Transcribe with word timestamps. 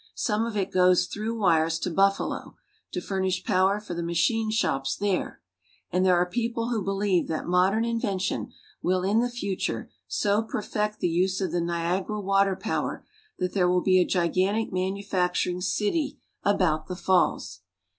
Some 0.17 0.47
of 0.47 0.57
it 0.57 0.71
goes 0.71 1.05
through 1.05 1.37
wires 1.37 1.77
to 1.77 1.91
Buffalo, 1.91 2.55
to 2.91 2.99
furnish 3.01 3.43
power 3.43 3.79
for 3.79 3.93
the 3.93 4.01
machine 4.01 4.49
shops 4.49 4.95
there; 4.95 5.41
and 5.91 6.03
there 6.03 6.15
are 6.15 6.25
people 6.25 6.69
who 6.69 6.83
believe 6.83 7.27
that 7.27 7.45
modern 7.45 7.85
invention 7.85 8.51
will 8.81 9.03
in 9.03 9.19
the 9.19 9.29
future 9.29 9.91
so 10.07 10.41
perfect 10.41 11.01
the 11.01 11.07
use 11.07 11.39
of 11.39 11.51
the 11.51 11.61
Niagara 11.61 12.19
water 12.19 12.55
power 12.55 13.05
that 13.37 13.53
there 13.53 13.69
will 13.69 13.83
be 13.83 13.99
a 13.99 14.03
gigantic 14.03 14.73
manufacturing 14.73 15.61
city 15.61 16.17
about 16.43 16.87
the 16.87 16.95
falls. 16.95 17.61